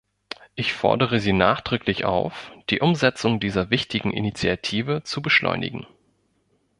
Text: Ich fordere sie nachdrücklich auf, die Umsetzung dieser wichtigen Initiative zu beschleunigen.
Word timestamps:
Ich 0.55 0.73
fordere 0.73 1.19
sie 1.19 1.31
nachdrücklich 1.31 2.05
auf, 2.05 2.51
die 2.71 2.79
Umsetzung 2.79 3.39
dieser 3.39 3.69
wichtigen 3.69 4.09
Initiative 4.11 5.03
zu 5.03 5.21
beschleunigen. 5.21 5.85